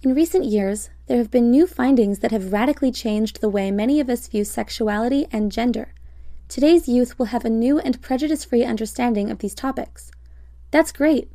In 0.00 0.14
recent 0.14 0.46
years, 0.46 0.88
there 1.06 1.18
have 1.18 1.30
been 1.30 1.50
new 1.50 1.66
findings 1.66 2.20
that 2.20 2.30
have 2.30 2.52
radically 2.52 2.90
changed 2.90 3.40
the 3.40 3.48
way 3.48 3.70
many 3.70 4.00
of 4.00 4.08
us 4.08 4.26
view 4.28 4.44
sexuality 4.44 5.26
and 5.30 5.52
gender. 5.52 5.92
Today's 6.48 6.88
youth 6.88 7.18
will 7.18 7.26
have 7.26 7.44
a 7.44 7.50
new 7.50 7.78
and 7.78 8.00
prejudice 8.00 8.44
free 8.44 8.64
understanding 8.64 9.30
of 9.30 9.40
these 9.40 9.54
topics. 9.54 10.10
That's 10.70 10.92
great. 10.92 11.30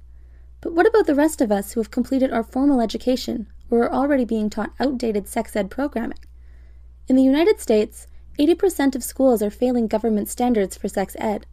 But 0.59 0.73
what 0.73 0.87
about 0.87 1.05
the 1.05 1.13
rest 1.13 1.39
of 1.39 1.51
us 1.51 1.73
who 1.73 1.81
have 1.81 1.91
completed 1.91 2.31
our 2.31 2.41
formal 2.41 2.81
education 2.81 3.45
or 3.69 3.83
are 3.83 3.93
already 3.93 4.25
being 4.25 4.49
taught 4.49 4.73
outdated 4.79 5.27
sex 5.27 5.55
ed 5.55 5.69
programming? 5.69 6.17
In 7.07 7.15
the 7.15 7.21
United 7.21 7.59
States, 7.59 8.07
80% 8.39 8.95
of 8.95 9.03
schools 9.03 9.43
are 9.43 9.51
failing 9.51 9.87
government 9.87 10.29
standards 10.29 10.77
for 10.77 10.87
sex 10.87 11.15
ed. 11.19 11.45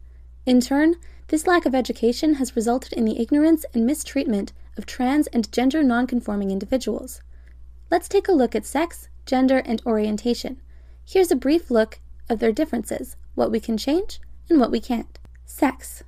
In 0.45 0.59
turn, 0.59 0.95
this 1.27 1.45
lack 1.45 1.65
of 1.65 1.75
education 1.75 2.35
has 2.35 2.55
resulted 2.55 2.93
in 2.93 3.05
the 3.05 3.19
ignorance 3.21 3.63
and 3.73 3.85
mistreatment 3.85 4.53
of 4.75 4.85
trans 4.85 5.27
and 5.27 5.51
gender 5.51 5.83
nonconforming 5.83 6.49
individuals. 6.49 7.21
Let's 7.91 8.07
take 8.07 8.27
a 8.27 8.33
look 8.33 8.55
at 8.55 8.65
sex, 8.65 9.07
gender, 9.25 9.59
and 9.59 9.81
orientation. 9.85 10.59
Here's 11.05 11.31
a 11.31 11.35
brief 11.35 11.69
look 11.69 11.99
of 12.29 12.39
their 12.39 12.51
differences, 12.51 13.17
what 13.35 13.51
we 13.51 13.59
can 13.59 13.77
change, 13.77 14.19
and 14.49 14.59
what 14.59 14.71
we 14.71 14.79
can't. 14.79 15.19
Sex. 15.45 16.03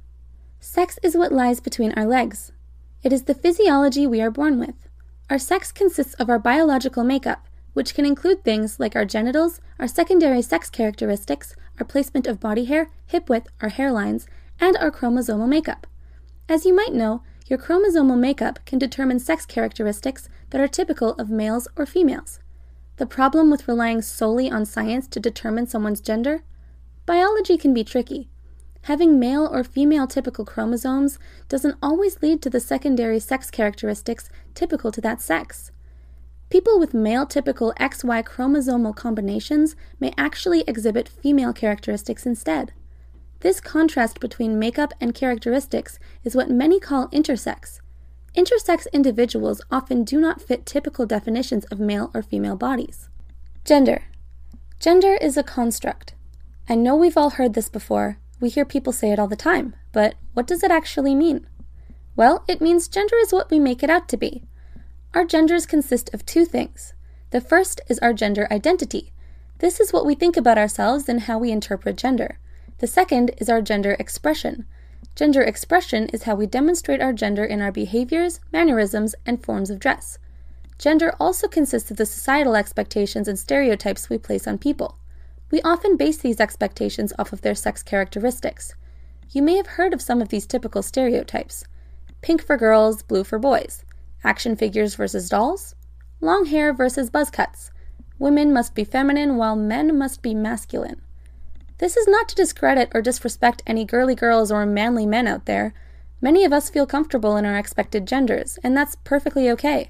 Sex 0.59 0.97
is 1.03 1.15
what 1.15 1.31
lies 1.31 1.59
between 1.59 1.91
our 1.93 2.05
legs. 2.05 2.51
It 3.03 3.13
is 3.13 3.23
the 3.23 3.35
physiology 3.35 4.07
we 4.07 4.21
are 4.21 4.31
born 4.31 4.59
with. 4.59 4.75
Our 5.29 5.37
sex 5.37 5.71
consists 5.71 6.13
of 6.15 6.29
our 6.29 6.39
biological 6.39 7.03
makeup, 7.03 7.47
which 7.73 7.93
can 7.93 8.05
include 8.05 8.43
things 8.43 8.79
like 8.79 8.95
our 8.95 9.05
genitals, 9.05 9.59
our 9.79 9.87
secondary 9.87 10.41
sex 10.41 10.69
characteristics, 10.69 11.55
our 11.79 11.85
placement 11.85 12.27
of 12.27 12.39
body 12.39 12.65
hair, 12.65 12.89
hip 13.05 13.29
width, 13.29 13.47
our 13.61 13.69
hairlines, 13.69 14.25
and 14.59 14.77
our 14.77 14.91
chromosomal 14.91 15.47
makeup. 15.47 15.87
As 16.47 16.65
you 16.65 16.75
might 16.75 16.93
know, 16.93 17.23
your 17.47 17.59
chromosomal 17.59 18.17
makeup 18.17 18.59
can 18.65 18.79
determine 18.79 19.19
sex 19.19 19.45
characteristics 19.45 20.29
that 20.51 20.61
are 20.61 20.67
typical 20.67 21.11
of 21.13 21.29
males 21.29 21.67
or 21.75 21.85
females. 21.85 22.39
The 22.97 23.05
problem 23.05 23.49
with 23.49 23.67
relying 23.67 24.01
solely 24.01 24.51
on 24.51 24.65
science 24.65 25.07
to 25.09 25.19
determine 25.19 25.67
someone's 25.67 25.99
gender? 25.99 26.43
Biology 27.05 27.57
can 27.57 27.73
be 27.73 27.83
tricky. 27.83 28.29
Having 28.83 29.19
male 29.19 29.49
or 29.51 29.63
female 29.63 30.07
typical 30.07 30.45
chromosomes 30.45 31.17
doesn't 31.49 31.77
always 31.81 32.21
lead 32.21 32.41
to 32.41 32.49
the 32.49 32.59
secondary 32.59 33.19
sex 33.19 33.49
characteristics 33.49 34.29
typical 34.53 34.91
to 34.91 35.01
that 35.01 35.21
sex. 35.21 35.71
People 36.53 36.77
with 36.77 36.93
male 36.93 37.25
typical 37.25 37.73
XY 37.79 38.23
chromosomal 38.25 38.95
combinations 38.95 39.75
may 39.99 40.13
actually 40.19 40.63
exhibit 40.67 41.09
female 41.09 41.51
characteristics 41.51 42.27
instead. 42.27 42.71
This 43.39 43.59
contrast 43.59 44.19
between 44.19 44.59
makeup 44.59 44.93
and 45.01 45.15
characteristics 45.15 45.97
is 46.23 46.35
what 46.35 46.51
many 46.51 46.79
call 46.79 47.07
intersex. 47.07 47.79
Intersex 48.37 48.85
individuals 48.93 49.63
often 49.71 50.03
do 50.03 50.21
not 50.21 50.43
fit 50.43 50.67
typical 50.67 51.07
definitions 51.07 51.65
of 51.71 51.79
male 51.79 52.11
or 52.13 52.21
female 52.21 52.55
bodies. 52.55 53.09
Gender. 53.65 54.03
Gender 54.79 55.15
is 55.19 55.37
a 55.37 55.41
construct. 55.41 56.13
I 56.69 56.75
know 56.75 56.95
we've 56.95 57.17
all 57.17 57.31
heard 57.31 57.55
this 57.55 57.67
before. 57.67 58.19
We 58.39 58.49
hear 58.49 58.63
people 58.63 58.93
say 58.93 59.11
it 59.11 59.17
all 59.17 59.27
the 59.27 59.35
time, 59.35 59.75
but 59.91 60.13
what 60.35 60.45
does 60.45 60.61
it 60.61 60.69
actually 60.69 61.15
mean? 61.15 61.47
Well, 62.15 62.43
it 62.47 62.61
means 62.61 62.87
gender 62.87 63.15
is 63.15 63.33
what 63.33 63.49
we 63.49 63.57
make 63.57 63.81
it 63.81 63.89
out 63.89 64.07
to 64.09 64.17
be. 64.17 64.43
Our 65.13 65.25
genders 65.25 65.67
consist 65.67 66.11
of 66.11 66.25
two 66.25 66.43
things. 66.43 66.93
The 67.29 67.39
first 67.39 67.81
is 67.87 67.99
our 67.99 68.13
gender 68.13 68.47
identity. 68.49 69.13
This 69.59 69.79
is 69.79 69.93
what 69.93 70.07
we 70.07 70.15
think 70.15 70.35
about 70.35 70.57
ourselves 70.57 71.07
and 71.07 71.21
how 71.21 71.37
we 71.37 71.51
interpret 71.51 71.97
gender. 71.97 72.39
The 72.79 72.87
second 72.87 73.29
is 73.37 73.47
our 73.47 73.61
gender 73.61 73.95
expression. 73.99 74.65
Gender 75.15 75.43
expression 75.43 76.07
is 76.07 76.23
how 76.23 76.33
we 76.33 76.47
demonstrate 76.47 76.99
our 76.99 77.13
gender 77.13 77.45
in 77.45 77.61
our 77.61 77.71
behaviors, 77.71 78.39
mannerisms, 78.51 79.13
and 79.23 79.43
forms 79.43 79.69
of 79.69 79.79
dress. 79.79 80.17
Gender 80.79 81.13
also 81.19 81.47
consists 81.47 81.91
of 81.91 81.97
the 81.97 82.07
societal 82.07 82.55
expectations 82.55 83.27
and 83.27 83.37
stereotypes 83.37 84.09
we 84.09 84.17
place 84.17 84.47
on 84.47 84.57
people. 84.57 84.97
We 85.51 85.61
often 85.61 85.95
base 85.95 86.17
these 86.17 86.39
expectations 86.39 87.13
off 87.19 87.31
of 87.31 87.41
their 87.41 87.53
sex 87.53 87.83
characteristics. 87.83 88.73
You 89.29 89.43
may 89.43 89.57
have 89.57 89.67
heard 89.67 89.93
of 89.93 90.01
some 90.01 90.23
of 90.23 90.29
these 90.29 90.47
typical 90.47 90.81
stereotypes 90.81 91.65
pink 92.21 92.41
for 92.43 92.57
girls, 92.57 93.03
blue 93.03 93.23
for 93.23 93.37
boys, 93.37 93.83
action 94.23 94.55
figures 94.55 94.95
versus 94.95 95.29
dolls, 95.29 95.75
long 96.21 96.45
hair 96.45 96.73
versus 96.73 97.09
buzz 97.09 97.29
cuts, 97.29 97.71
women 98.19 98.53
must 98.53 98.75
be 98.75 98.83
feminine 98.83 99.35
while 99.37 99.55
men 99.55 99.97
must 99.97 100.21
be 100.21 100.33
masculine. 100.33 101.01
This 101.79 101.97
is 101.97 102.07
not 102.07 102.29
to 102.29 102.35
discredit 102.35 102.91
or 102.93 103.01
disrespect 103.01 103.63
any 103.67 103.83
girly 103.83 104.15
girls 104.15 104.51
or 104.51 104.65
manly 104.65 105.05
men 105.05 105.27
out 105.27 105.45
there. 105.45 105.73
Many 106.21 106.45
of 106.45 106.53
us 106.53 106.69
feel 106.69 106.85
comfortable 106.85 107.35
in 107.35 107.45
our 107.45 107.57
expected 107.57 108.07
genders, 108.07 108.57
and 108.63 108.77
that's 108.77 108.95
perfectly 109.03 109.49
okay. 109.49 109.89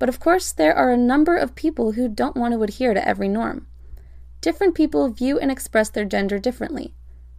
But 0.00 0.08
of 0.08 0.18
course, 0.18 0.50
there 0.50 0.74
are 0.74 0.90
a 0.90 0.96
number 0.96 1.36
of 1.36 1.54
people 1.54 1.92
who 1.92 2.08
don't 2.08 2.36
want 2.36 2.54
to 2.54 2.62
adhere 2.62 2.94
to 2.94 3.06
every 3.06 3.28
norm. 3.28 3.68
Different 4.40 4.74
people 4.74 5.08
view 5.10 5.38
and 5.38 5.50
express 5.50 5.90
their 5.90 6.06
gender 6.06 6.38
differently. 6.38 6.94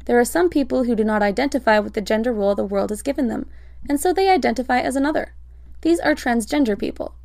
There 0.05 0.19
are 0.19 0.25
some 0.25 0.49
people 0.49 0.83
who 0.83 0.95
do 0.95 1.03
not 1.03 1.23
identify 1.23 1.79
with 1.79 1.93
the 1.93 2.01
gender 2.01 2.31
role 2.31 2.55
the 2.55 2.63
world 2.63 2.91
has 2.91 3.01
given 3.01 3.27
them, 3.27 3.49
and 3.89 3.99
so 3.99 4.13
they 4.13 4.29
identify 4.29 4.79
as 4.79 4.95
another. 4.95 5.33
These 5.81 5.99
are 5.99 6.15
transgender 6.15 6.77
people. 6.77 7.15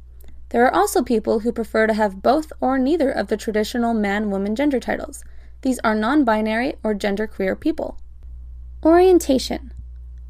There 0.50 0.64
are 0.64 0.74
also 0.74 1.02
people 1.02 1.40
who 1.40 1.52
prefer 1.52 1.86
to 1.86 1.94
have 1.94 2.22
both 2.22 2.52
or 2.60 2.78
neither 2.78 3.10
of 3.10 3.28
the 3.28 3.36
traditional 3.36 3.94
man 3.94 4.30
woman 4.30 4.54
gender 4.54 4.80
titles. 4.80 5.24
These 5.62 5.78
are 5.80 5.94
non 5.94 6.24
binary 6.24 6.76
or 6.82 6.94
genderqueer 6.94 7.58
people. 7.58 7.98
Orientation. 8.84 9.72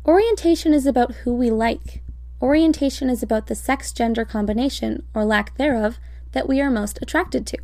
Orientation 0.06 0.72
is 0.72 0.86
about 0.86 1.14
who 1.16 1.34
we 1.34 1.50
like. 1.50 2.02
Orientation 2.40 3.10
is 3.10 3.22
about 3.22 3.46
the 3.46 3.54
sex 3.54 3.92
gender 3.92 4.24
combination, 4.24 5.06
or 5.14 5.24
lack 5.24 5.56
thereof, 5.56 5.98
that 6.32 6.48
we 6.48 6.60
are 6.60 6.70
most 6.70 6.98
attracted 7.02 7.46
to. 7.46 7.58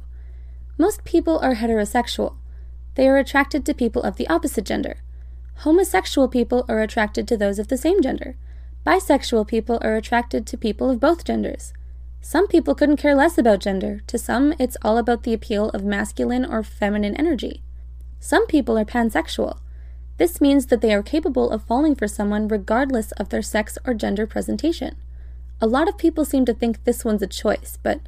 Most 0.79 1.05
people 1.05 1.39
are 1.39 1.55
heterosexual. 1.55 2.37
They 2.95 3.09
are 3.09 3.17
attracted 3.17 3.65
to 3.67 3.75
people 3.75 4.03
of 4.03 4.17
the 4.17 4.29
opposite 4.29 4.65
gender. 4.65 4.97
Homosexual 5.57 6.29
people 6.29 6.65
are 6.69 6.81
attracted 6.81 7.29
to 7.29 7.37
those 7.37 7.59
of 7.59 7.69
the 7.69 7.77
same 7.77 8.03
gender. 8.03 8.37
Bisexual 8.85 9.47
people 9.47 9.79
are 9.81 9.95
attracted 9.95 10.45
to 10.45 10.57
people 10.57 10.91
of 10.91 10.99
both 10.99 11.25
genders. 11.25 11.73
Some 12.21 12.49
people 12.49 12.75
couldn't 12.75 12.97
care 12.97 13.15
less 13.15 13.39
about 13.39 13.61
gender. 13.61 14.01
To 14.09 14.19
some, 14.19 14.55
it's 14.59 14.77
all 14.83 14.99
about 14.99 15.23
the 15.23 15.33
appeal 15.33 15.69
of 15.71 15.85
masculine 15.85 16.45
or 16.45 16.65
feminine 16.65 17.15
energy. 17.15 17.63
Some 18.19 18.47
people 18.49 18.77
are 18.77 18.85
pansexual. 18.85 19.59
This 20.19 20.41
means 20.41 20.67
that 20.67 20.81
they 20.81 20.93
are 20.93 21.03
capable 21.03 21.51
of 21.51 21.65
falling 21.65 21.95
for 21.95 22.09
someone 22.09 22.49
regardless 22.49 23.13
of 23.13 23.29
their 23.29 23.43
sex 23.43 23.79
or 23.85 23.95
gender 23.95 24.27
presentation. 24.27 24.97
A 25.61 25.67
lot 25.69 25.89
of 25.89 25.97
people 25.97 26.25
seem 26.25 26.45
to 26.47 26.55
think 26.55 26.83
this 26.83 27.05
one's 27.05 27.23
a 27.23 27.29
choice, 27.29 27.79
but 27.85 28.01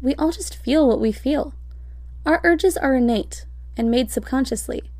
we 0.00 0.14
all 0.14 0.32
just 0.32 0.56
feel 0.56 0.88
what 0.88 1.00
we 1.00 1.12
feel. 1.12 1.54
Our 2.24 2.40
urges 2.42 2.78
are 2.78 2.94
innate 2.94 3.44
and 3.76 3.90
made 3.90 4.10
subconsciously. 4.10 4.90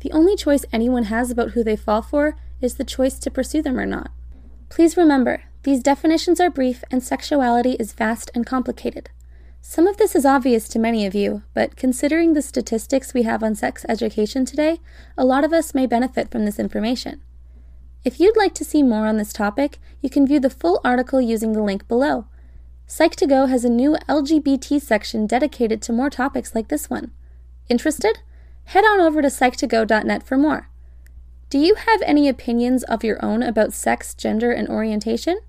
The 0.00 0.12
only 0.12 0.34
choice 0.34 0.64
anyone 0.72 1.04
has 1.04 1.30
about 1.30 1.50
who 1.50 1.62
they 1.62 1.76
fall 1.76 2.00
for 2.00 2.36
is 2.62 2.76
the 2.76 2.84
choice 2.84 3.18
to 3.18 3.30
pursue 3.30 3.60
them 3.60 3.78
or 3.78 3.86
not. 3.86 4.10
Please 4.68 4.96
remember, 4.96 5.42
these 5.62 5.82
definitions 5.82 6.40
are 6.40 6.50
brief 6.50 6.84
and 6.90 7.02
sexuality 7.02 7.72
is 7.72 7.92
vast 7.92 8.30
and 8.34 8.46
complicated. 8.46 9.10
Some 9.60 9.86
of 9.86 9.96
this 9.96 10.14
is 10.14 10.24
obvious 10.24 10.68
to 10.68 10.78
many 10.78 11.04
of 11.04 11.14
you, 11.14 11.42
but 11.52 11.76
considering 11.76 12.32
the 12.32 12.42
statistics 12.42 13.12
we 13.12 13.24
have 13.24 13.42
on 13.42 13.54
sex 13.54 13.84
education 13.88 14.44
today, 14.44 14.80
a 15.16 15.24
lot 15.24 15.44
of 15.44 15.52
us 15.52 15.74
may 15.74 15.86
benefit 15.86 16.30
from 16.30 16.44
this 16.44 16.58
information. 16.58 17.20
If 18.04 18.20
you'd 18.20 18.36
like 18.36 18.54
to 18.54 18.64
see 18.64 18.82
more 18.82 19.06
on 19.06 19.16
this 19.16 19.32
topic, 19.32 19.78
you 20.00 20.08
can 20.08 20.26
view 20.26 20.40
the 20.40 20.48
full 20.48 20.80
article 20.84 21.20
using 21.20 21.52
the 21.52 21.62
link 21.62 21.88
below. 21.88 22.26
Psych2Go 22.86 23.48
has 23.48 23.64
a 23.64 23.68
new 23.68 23.96
LGBT 24.08 24.80
section 24.80 25.26
dedicated 25.26 25.82
to 25.82 25.92
more 25.92 26.08
topics 26.08 26.54
like 26.54 26.68
this 26.68 26.88
one. 26.88 27.10
Interested? 27.68 28.20
Head 28.66 28.84
on 28.84 29.00
over 29.00 29.20
to 29.20 29.28
psych2go.net 29.28 30.22
for 30.22 30.38
more. 30.38 30.70
Do 31.50 31.56
you 31.56 31.76
have 31.76 32.02
any 32.02 32.28
opinions 32.28 32.82
of 32.82 33.02
your 33.02 33.24
own 33.24 33.42
about 33.42 33.72
sex, 33.72 34.12
gender, 34.12 34.52
and 34.52 34.68
orientation? 34.68 35.40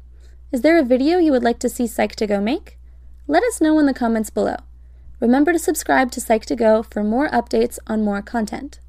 Is 0.50 0.62
there 0.62 0.80
a 0.80 0.84
video 0.84 1.18
you 1.18 1.34
would 1.34 1.44
like 1.44 1.60
to 1.60 1.68
see 1.68 1.84
Psych2Go 1.84 2.42
make? 2.42 2.80
Let 3.28 3.44
us 3.44 3.60
know 3.60 3.78
in 3.80 3.86
the 3.86 3.94
comments 3.94 4.30
below. 4.30 4.56
Remember 5.20 5.52
to 5.52 5.60
subscribe 5.60 6.10
to 6.12 6.22
Psych2Go 6.22 6.90
for 6.90 7.04
more 7.04 7.28
updates 7.28 7.80
on 7.86 8.06
more 8.06 8.22
content. 8.22 8.80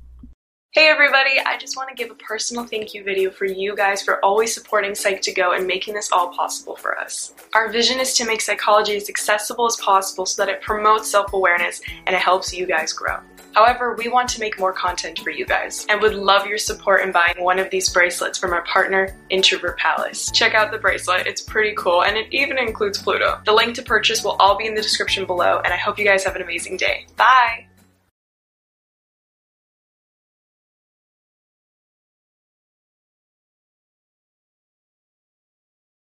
Hey 0.70 0.86
everybody, 0.86 1.40
I 1.44 1.58
just 1.58 1.76
want 1.76 1.88
to 1.88 1.96
give 1.96 2.12
a 2.12 2.14
personal 2.14 2.64
thank 2.64 2.94
you 2.94 3.02
video 3.02 3.32
for 3.32 3.44
you 3.44 3.74
guys 3.74 4.02
for 4.02 4.24
always 4.24 4.54
supporting 4.54 4.92
Psych2Go 4.92 5.56
and 5.56 5.66
making 5.66 5.94
this 5.94 6.12
all 6.12 6.28
possible 6.28 6.76
for 6.76 6.96
us. 6.96 7.34
Our 7.54 7.72
vision 7.72 7.98
is 7.98 8.14
to 8.18 8.24
make 8.24 8.40
psychology 8.40 8.94
as 8.94 9.08
accessible 9.08 9.66
as 9.66 9.74
possible 9.78 10.26
so 10.26 10.44
that 10.44 10.48
it 10.48 10.62
promotes 10.62 11.10
self-awareness 11.10 11.80
and 12.06 12.14
it 12.14 12.22
helps 12.22 12.54
you 12.54 12.66
guys 12.66 12.92
grow. 12.92 13.18
However, 13.52 13.94
we 13.94 14.08
want 14.08 14.28
to 14.30 14.40
make 14.40 14.58
more 14.58 14.72
content 14.72 15.18
for 15.18 15.30
you 15.30 15.44
guys 15.44 15.86
and 15.88 16.00
would 16.00 16.14
love 16.14 16.46
your 16.46 16.58
support 16.58 17.02
in 17.02 17.12
buying 17.12 17.36
one 17.38 17.58
of 17.58 17.70
these 17.70 17.88
bracelets 17.88 18.38
from 18.38 18.52
our 18.52 18.62
partner, 18.64 19.16
Introvert 19.30 19.78
Palace. 19.78 20.30
Check 20.32 20.54
out 20.54 20.70
the 20.70 20.78
bracelet, 20.78 21.26
it's 21.26 21.42
pretty 21.42 21.74
cool 21.76 22.02
and 22.02 22.16
it 22.16 22.26
even 22.30 22.58
includes 22.58 23.00
Pluto. 23.02 23.40
The 23.44 23.52
link 23.52 23.74
to 23.76 23.82
purchase 23.82 24.22
will 24.22 24.36
all 24.40 24.56
be 24.56 24.66
in 24.66 24.74
the 24.74 24.82
description 24.82 25.26
below 25.26 25.60
and 25.64 25.72
I 25.72 25.76
hope 25.76 25.98
you 25.98 26.04
guys 26.04 26.24
have 26.24 26.36
an 26.36 26.42
amazing 26.42 26.76
day. 26.76 27.06
Bye! 27.16 27.66